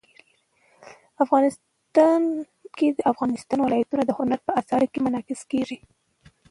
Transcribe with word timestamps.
افغانستان 1.23 2.21
کې 2.77 2.87
د 2.97 2.99
افغانستان 3.11 3.59
ولايتونه 3.61 4.03
د 4.05 4.11
هنر 4.19 4.39
په 4.47 4.51
اثار 4.59 4.81
کې 4.91 4.99
منعکس 5.05 5.41
کېږي. 5.51 5.77